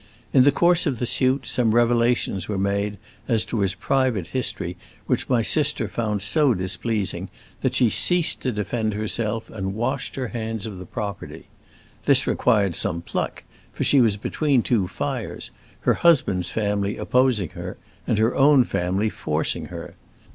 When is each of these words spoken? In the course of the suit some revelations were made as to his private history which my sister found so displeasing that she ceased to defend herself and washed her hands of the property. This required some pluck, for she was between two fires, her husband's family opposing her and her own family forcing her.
In 0.33 0.45
the 0.45 0.51
course 0.51 0.87
of 0.87 0.97
the 0.97 1.05
suit 1.05 1.45
some 1.45 1.75
revelations 1.75 2.47
were 2.49 2.57
made 2.57 2.97
as 3.27 3.45
to 3.45 3.59
his 3.59 3.75
private 3.75 4.25
history 4.25 4.75
which 5.05 5.29
my 5.29 5.43
sister 5.43 5.87
found 5.87 6.23
so 6.23 6.55
displeasing 6.55 7.29
that 7.61 7.75
she 7.75 7.87
ceased 7.91 8.41
to 8.41 8.51
defend 8.51 8.95
herself 8.95 9.51
and 9.51 9.75
washed 9.75 10.15
her 10.15 10.29
hands 10.29 10.65
of 10.65 10.79
the 10.79 10.87
property. 10.87 11.45
This 12.05 12.25
required 12.25 12.75
some 12.75 13.03
pluck, 13.03 13.43
for 13.73 13.83
she 13.83 14.01
was 14.01 14.17
between 14.17 14.63
two 14.63 14.87
fires, 14.87 15.51
her 15.81 15.93
husband's 15.93 16.49
family 16.49 16.97
opposing 16.97 17.49
her 17.49 17.77
and 18.07 18.17
her 18.17 18.35
own 18.35 18.63
family 18.63 19.11
forcing 19.11 19.65
her. 19.65 19.93